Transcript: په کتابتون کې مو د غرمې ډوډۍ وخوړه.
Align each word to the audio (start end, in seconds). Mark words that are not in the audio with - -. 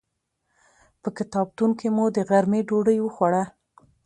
په 1.01 1.09
کتابتون 1.17 1.71
کې 1.79 1.87
مو 1.95 2.05
د 2.15 2.17
غرمې 2.29 2.61
ډوډۍ 2.67 2.97
وخوړه. 3.01 3.43